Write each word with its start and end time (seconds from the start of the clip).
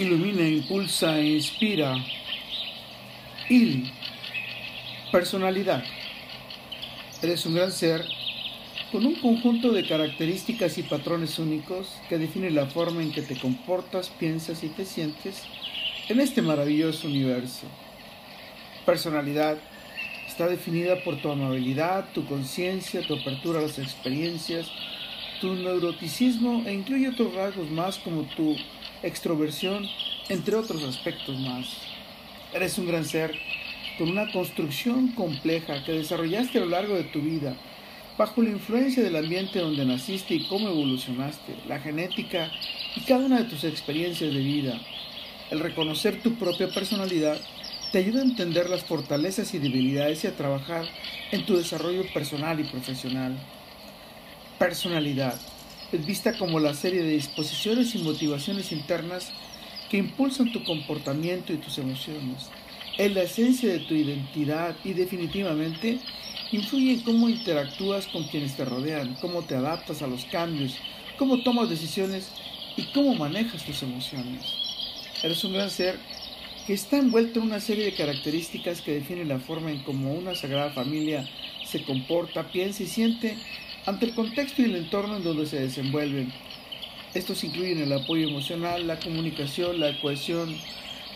ilumina, 0.00 0.48
impulsa 0.48 1.18
e 1.18 1.34
inspira. 1.34 1.94
Il. 3.48 3.92
Personalidad. 5.12 5.84
Eres 7.22 7.44
un 7.44 7.54
gran 7.54 7.70
ser 7.70 8.04
con 8.90 9.04
un 9.04 9.14
conjunto 9.16 9.72
de 9.72 9.86
características 9.86 10.78
y 10.78 10.82
patrones 10.84 11.38
únicos 11.38 11.88
que 12.08 12.18
define 12.18 12.50
la 12.50 12.66
forma 12.66 13.02
en 13.02 13.12
que 13.12 13.22
te 13.22 13.36
comportas, 13.36 14.08
piensas 14.08 14.64
y 14.64 14.68
te 14.68 14.84
sientes 14.84 15.42
en 16.08 16.20
este 16.20 16.40
maravilloso 16.40 17.06
universo. 17.06 17.66
Personalidad 18.86 19.58
está 20.26 20.48
definida 20.48 21.04
por 21.04 21.20
tu 21.20 21.30
amabilidad, 21.30 22.06
tu 22.14 22.24
conciencia, 22.24 23.06
tu 23.06 23.14
apertura 23.14 23.58
a 23.58 23.62
las 23.62 23.78
experiencias, 23.78 24.70
tu 25.40 25.54
neuroticismo 25.54 26.64
e 26.66 26.72
incluye 26.72 27.08
otros 27.08 27.34
rasgos 27.34 27.70
más 27.70 27.98
como 27.98 28.22
tu 28.22 28.56
extroversión, 29.02 29.86
entre 30.28 30.56
otros 30.56 30.82
aspectos 30.82 31.38
más. 31.38 31.66
Eres 32.52 32.78
un 32.78 32.86
gran 32.86 33.04
ser 33.04 33.38
con 33.98 34.10
una 34.10 34.30
construcción 34.32 35.08
compleja 35.08 35.84
que 35.84 35.92
desarrollaste 35.92 36.58
a 36.58 36.62
lo 36.62 36.68
largo 36.68 36.94
de 36.94 37.04
tu 37.04 37.20
vida, 37.20 37.54
bajo 38.16 38.42
la 38.42 38.50
influencia 38.50 39.02
del 39.02 39.16
ambiente 39.16 39.58
donde 39.58 39.84
naciste 39.84 40.34
y 40.34 40.46
cómo 40.46 40.68
evolucionaste, 40.68 41.54
la 41.68 41.80
genética 41.80 42.50
y 42.96 43.00
cada 43.00 43.26
una 43.26 43.38
de 43.38 43.48
tus 43.48 43.64
experiencias 43.64 44.32
de 44.32 44.40
vida. 44.40 44.80
El 45.50 45.60
reconocer 45.60 46.22
tu 46.22 46.34
propia 46.34 46.68
personalidad 46.68 47.40
te 47.92 47.98
ayuda 47.98 48.20
a 48.20 48.24
entender 48.24 48.70
las 48.70 48.84
fortalezas 48.84 49.52
y 49.54 49.58
debilidades 49.58 50.24
y 50.24 50.28
a 50.28 50.36
trabajar 50.36 50.84
en 51.32 51.44
tu 51.44 51.56
desarrollo 51.56 52.04
personal 52.12 52.60
y 52.60 52.64
profesional 52.64 53.36
personalidad 54.60 55.40
es 55.92 56.06
vista 56.06 56.36
como 56.38 56.60
la 56.60 56.74
serie 56.74 57.02
de 57.02 57.12
disposiciones 57.12 57.94
y 57.94 57.98
motivaciones 57.98 58.72
internas 58.72 59.32
que 59.90 59.98
impulsan 59.98 60.52
tu 60.52 60.62
comportamiento 60.62 61.52
y 61.52 61.56
tus 61.56 61.78
emociones. 61.78 62.48
Es 62.96 63.12
la 63.12 63.22
esencia 63.22 63.68
de 63.68 63.80
tu 63.80 63.94
identidad 63.94 64.76
y 64.84 64.92
definitivamente 64.92 65.98
influye 66.52 66.92
en 66.92 67.00
cómo 67.00 67.28
interactúas 67.28 68.06
con 68.06 68.24
quienes 68.24 68.56
te 68.56 68.64
rodean, 68.64 69.16
cómo 69.20 69.42
te 69.42 69.56
adaptas 69.56 70.02
a 70.02 70.06
los 70.06 70.24
cambios, 70.26 70.76
cómo 71.18 71.42
tomas 71.42 71.68
decisiones 71.68 72.30
y 72.76 72.84
cómo 72.92 73.14
manejas 73.14 73.64
tus 73.64 73.82
emociones. 73.82 74.42
Eres 75.22 75.42
un 75.44 75.54
gran 75.54 75.70
ser 75.70 75.98
que 76.66 76.74
está 76.74 76.98
envuelto 76.98 77.40
en 77.40 77.46
una 77.46 77.60
serie 77.60 77.84
de 77.84 77.94
características 77.94 78.80
que 78.80 78.94
definen 78.94 79.28
la 79.28 79.38
forma 79.38 79.70
en 79.70 79.82
cómo 79.82 80.12
una 80.12 80.34
sagrada 80.34 80.70
familia 80.70 81.28
se 81.64 81.82
comporta, 81.82 82.50
piensa 82.50 82.82
y 82.82 82.86
siente 82.86 83.36
ante 83.86 84.06
el 84.06 84.14
contexto 84.14 84.62
y 84.62 84.66
el 84.66 84.76
entorno 84.76 85.16
en 85.16 85.24
donde 85.24 85.46
se 85.46 85.60
desenvuelven. 85.60 86.32
Estos 87.14 87.42
incluyen 87.44 87.80
el 87.80 87.92
apoyo 87.92 88.28
emocional, 88.28 88.86
la 88.86 89.00
comunicación, 89.00 89.80
la 89.80 89.98
cohesión, 90.00 90.56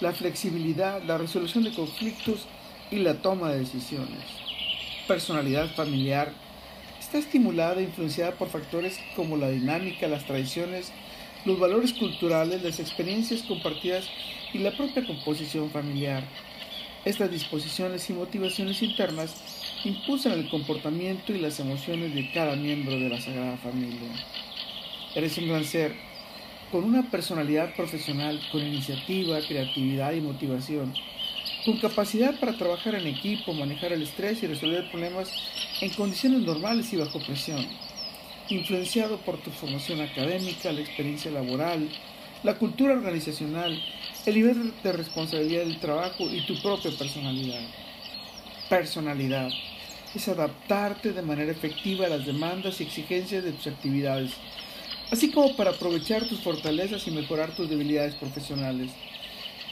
la 0.00 0.12
flexibilidad, 0.12 1.02
la 1.02 1.18
resolución 1.18 1.64
de 1.64 1.72
conflictos 1.72 2.46
y 2.90 2.96
la 2.96 3.14
toma 3.14 3.50
de 3.50 3.60
decisiones. 3.60 4.24
Personalidad 5.06 5.72
familiar 5.74 6.32
está 6.98 7.18
estimulada 7.18 7.80
e 7.80 7.84
influenciada 7.84 8.32
por 8.32 8.48
factores 8.48 8.98
como 9.14 9.36
la 9.36 9.50
dinámica, 9.50 10.08
las 10.08 10.24
tradiciones, 10.24 10.90
los 11.44 11.60
valores 11.60 11.92
culturales, 11.92 12.62
las 12.62 12.80
experiencias 12.80 13.42
compartidas 13.42 14.08
y 14.52 14.58
la 14.58 14.72
propia 14.76 15.06
composición 15.06 15.70
familiar. 15.70 16.24
Estas 17.04 17.30
disposiciones 17.30 18.08
y 18.08 18.14
motivaciones 18.14 18.82
internas 18.82 19.63
impulsan 19.84 20.32
el 20.32 20.48
comportamiento 20.48 21.32
y 21.32 21.38
las 21.38 21.60
emociones 21.60 22.14
de 22.14 22.30
cada 22.32 22.56
miembro 22.56 22.98
de 22.98 23.08
la 23.08 23.20
Sagrada 23.20 23.56
Familia. 23.58 24.08
Eres 25.14 25.36
un 25.38 25.48
gran 25.48 25.64
ser, 25.64 25.94
con 26.72 26.84
una 26.84 27.02
personalidad 27.10 27.74
profesional, 27.74 28.40
con 28.50 28.62
iniciativa, 28.62 29.38
creatividad 29.46 30.12
y 30.12 30.20
motivación, 30.20 30.92
con 31.64 31.78
capacidad 31.78 32.38
para 32.40 32.56
trabajar 32.56 32.94
en 32.94 33.06
equipo, 33.06 33.52
manejar 33.52 33.92
el 33.92 34.02
estrés 34.02 34.42
y 34.42 34.46
resolver 34.46 34.90
problemas 34.90 35.30
en 35.80 35.90
condiciones 35.90 36.40
normales 36.40 36.92
y 36.92 36.96
bajo 36.96 37.20
presión, 37.20 37.66
influenciado 38.48 39.18
por 39.18 39.38
tu 39.38 39.50
formación 39.50 40.00
académica, 40.00 40.72
la 40.72 40.80
experiencia 40.80 41.30
laboral, 41.30 41.88
la 42.42 42.54
cultura 42.54 42.94
organizacional, 42.94 43.78
el 44.26 44.34
nivel 44.34 44.72
de 44.82 44.92
responsabilidad 44.92 45.64
del 45.64 45.78
trabajo 45.78 46.24
y 46.30 46.44
tu 46.46 46.60
propia 46.60 46.90
personalidad. 46.90 47.60
Personalidad 48.68 49.50
es 50.14 50.28
adaptarte 50.28 51.12
de 51.12 51.22
manera 51.22 51.52
efectiva 51.52 52.06
a 52.06 52.08
las 52.08 52.24
demandas 52.24 52.80
y 52.80 52.84
exigencias 52.84 53.44
de 53.44 53.52
tus 53.52 53.66
actividades, 53.66 54.32
así 55.10 55.30
como 55.30 55.54
para 55.54 55.70
aprovechar 55.70 56.24
tus 56.26 56.40
fortalezas 56.40 57.06
y 57.06 57.10
mejorar 57.10 57.54
tus 57.54 57.68
debilidades 57.68 58.14
profesionales. 58.14 58.90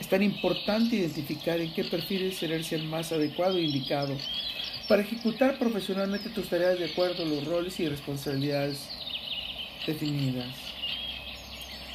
Es 0.00 0.08
tan 0.08 0.22
importante 0.22 0.96
identificar 0.96 1.60
en 1.60 1.72
qué 1.72 1.84
perfil 1.84 2.36
eres 2.42 2.72
el 2.72 2.84
más 2.84 3.12
adecuado 3.12 3.56
e 3.56 3.62
indicado 3.62 4.16
para 4.88 5.02
ejecutar 5.02 5.58
profesionalmente 5.58 6.28
tus 6.28 6.48
tareas 6.48 6.78
de 6.78 6.86
acuerdo 6.86 7.22
a 7.22 7.26
los 7.26 7.44
roles 7.44 7.80
y 7.80 7.88
responsabilidades 7.88 8.86
definidas. 9.86 10.54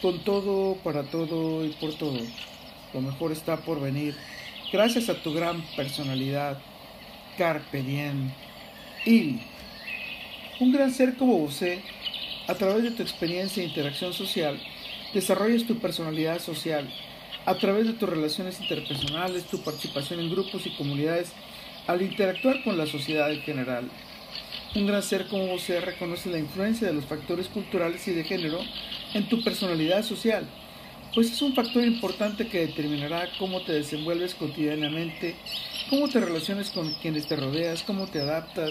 Con 0.00 0.18
todo, 0.24 0.76
para 0.82 1.04
todo 1.04 1.64
y 1.64 1.68
por 1.74 1.94
todo, 1.94 2.18
lo 2.92 3.00
mejor 3.00 3.30
está 3.30 3.58
por 3.58 3.80
venir, 3.80 4.16
gracias 4.72 5.10
a 5.10 5.14
tu 5.14 5.34
gran 5.34 5.62
personalidad 5.76 6.58
Carpe 7.36 7.82
diem. 7.82 8.30
Y 9.04 9.38
un 10.60 10.72
gran 10.72 10.92
ser 10.92 11.16
como 11.16 11.38
vos, 11.38 11.60
a 12.46 12.54
través 12.54 12.82
de 12.82 12.90
tu 12.92 13.02
experiencia 13.02 13.62
e 13.62 13.66
interacción 13.66 14.12
social, 14.12 14.58
desarrollas 15.12 15.64
tu 15.64 15.78
personalidad 15.78 16.40
social. 16.40 16.88
A 17.44 17.54
través 17.56 17.86
de 17.86 17.94
tus 17.94 18.08
relaciones 18.08 18.60
interpersonales, 18.60 19.44
tu 19.44 19.58
participación 19.62 20.20
en 20.20 20.30
grupos 20.30 20.64
y 20.66 20.70
comunidades, 20.76 21.32
al 21.86 22.00
interactuar 22.00 22.62
con 22.62 22.78
la 22.78 22.86
sociedad 22.86 23.32
en 23.32 23.42
general. 23.42 23.90
Un 24.76 24.86
gran 24.86 25.02
ser 25.02 25.26
como 25.26 25.48
vos 25.48 25.68
reconoce 25.68 26.30
la 26.30 26.38
influencia 26.38 26.86
de 26.86 26.94
los 26.94 27.04
factores 27.04 27.48
culturales 27.48 28.06
y 28.06 28.12
de 28.12 28.24
género 28.24 28.60
en 29.12 29.28
tu 29.28 29.42
personalidad 29.42 30.04
social, 30.04 30.46
pues 31.14 31.30
es 31.30 31.42
un 31.42 31.54
factor 31.54 31.84
importante 31.84 32.46
que 32.46 32.66
determinará 32.66 33.28
cómo 33.38 33.62
te 33.62 33.72
desenvuelves 33.72 34.34
cotidianamente 34.34 35.36
cómo 35.92 36.08
te 36.08 36.20
relacionas 36.20 36.70
con 36.70 36.90
quienes 36.94 37.26
te 37.26 37.36
rodeas, 37.36 37.82
cómo 37.82 38.06
te 38.06 38.18
adaptas, 38.18 38.70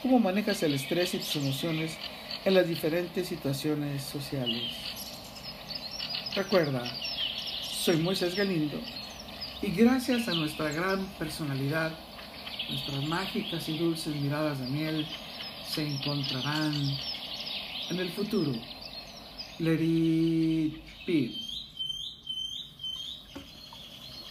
cómo 0.00 0.18
manejas 0.18 0.62
el 0.62 0.72
estrés 0.72 1.12
y 1.12 1.18
tus 1.18 1.36
emociones 1.36 1.98
en 2.46 2.54
las 2.54 2.66
diferentes 2.66 3.28
situaciones 3.28 4.02
sociales. 4.02 4.62
Recuerda, 6.34 6.82
soy 7.60 7.98
Moisés 7.98 8.34
Galindo 8.34 8.80
y 9.60 9.70
gracias 9.70 10.28
a 10.28 10.32
nuestra 10.32 10.72
gran 10.72 11.04
personalidad, 11.18 11.92
nuestras 12.70 13.04
mágicas 13.04 13.68
y 13.68 13.76
dulces 13.76 14.16
miradas 14.16 14.58
de 14.58 14.66
miel 14.66 15.06
se 15.68 15.86
encontrarán 15.86 16.74
en 17.90 17.98
el 17.98 18.10
futuro. 18.12 18.52
Let 19.58 19.80
it 19.82 20.82
be. 21.06 21.45